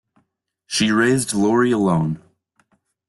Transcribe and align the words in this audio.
She 0.65 0.89
raised 0.91 1.35
Laurie 1.35 1.69
alone. 1.69 2.23